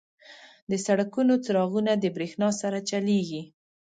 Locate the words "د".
0.71-0.73, 1.97-2.05